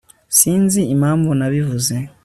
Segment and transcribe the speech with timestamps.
[0.37, 1.95] sinzi impamvu nabivuze